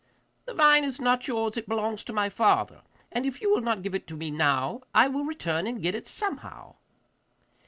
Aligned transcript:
'The 0.45 0.55
vine 0.55 0.83
is 0.83 0.99
not 0.99 1.27
yours; 1.27 1.57
it 1.57 1.69
belongs 1.69 2.03
to 2.03 2.11
my 2.11 2.27
father, 2.27 2.81
and 3.11 3.23
if 3.23 3.39
you 3.39 3.51
will 3.51 3.61
not 3.61 3.83
give 3.83 3.93
it 3.93 4.07
to 4.07 4.17
me 4.17 4.31
now, 4.31 4.81
I 4.95 5.07
will 5.07 5.25
return 5.25 5.67
and 5.67 5.79
get 5.79 5.93
it 5.93 6.07
somehow. 6.07 6.77